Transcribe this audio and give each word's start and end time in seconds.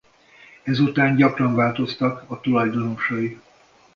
Ezután 0.63 1.15
gyakran 1.15 1.55
változtak 1.55 2.23
a 2.31 2.39
tulajdonosai. 2.39 3.41